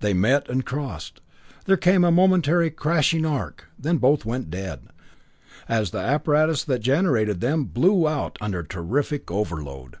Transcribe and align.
They 0.00 0.12
met 0.12 0.50
and 0.50 0.66
crossed. 0.66 1.22
There 1.64 1.78
came 1.78 2.04
a 2.04 2.10
momentary 2.12 2.70
crashing 2.70 3.24
arc, 3.24 3.70
then 3.78 3.96
both 3.96 4.26
went 4.26 4.50
dead, 4.50 4.88
as 5.66 5.92
the 5.92 5.98
apparatus 6.00 6.62
that 6.64 6.80
generated 6.80 7.40
them 7.40 7.64
blew 7.64 8.06
out 8.06 8.36
under 8.42 8.62
terrific 8.62 9.30
overload. 9.30 9.96